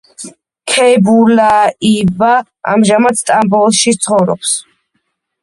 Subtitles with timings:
[0.71, 2.31] ქეიბულაიევა
[2.73, 4.57] ამჟამად სტამბოლში ცხოვრობს.